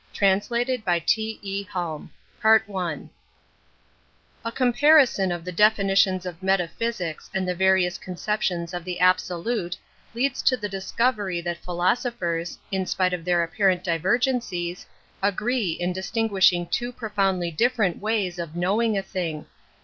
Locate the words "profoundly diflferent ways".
16.91-18.39